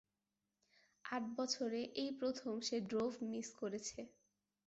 [1.05, 3.99] আট বছরে এই প্রথম সে ড্রোভ মিস করেছে।